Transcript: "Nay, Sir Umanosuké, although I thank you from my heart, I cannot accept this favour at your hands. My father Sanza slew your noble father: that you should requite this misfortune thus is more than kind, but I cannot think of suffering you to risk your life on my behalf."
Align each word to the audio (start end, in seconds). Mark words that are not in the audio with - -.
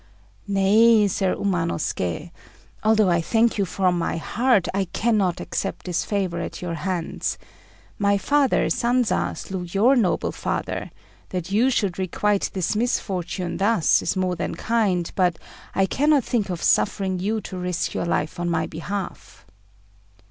"Nay, 0.47 1.07
Sir 1.07 1.35
Umanosuké, 1.35 2.31
although 2.83 3.11
I 3.11 3.21
thank 3.21 3.59
you 3.59 3.65
from 3.65 3.99
my 3.99 4.17
heart, 4.17 4.67
I 4.73 4.85
cannot 4.85 5.39
accept 5.39 5.85
this 5.85 6.03
favour 6.03 6.39
at 6.39 6.59
your 6.59 6.73
hands. 6.73 7.37
My 7.99 8.17
father 8.17 8.67
Sanza 8.71 9.37
slew 9.37 9.61
your 9.69 9.95
noble 9.95 10.31
father: 10.31 10.89
that 11.29 11.51
you 11.51 11.69
should 11.69 11.99
requite 11.99 12.49
this 12.55 12.75
misfortune 12.75 13.57
thus 13.57 14.01
is 14.01 14.17
more 14.17 14.35
than 14.35 14.55
kind, 14.55 15.11
but 15.13 15.37
I 15.75 15.85
cannot 15.85 16.23
think 16.23 16.49
of 16.49 16.63
suffering 16.63 17.19
you 17.19 17.39
to 17.41 17.55
risk 17.59 17.93
your 17.93 18.05
life 18.05 18.39
on 18.39 18.49
my 18.49 18.65
behalf." 18.65 19.45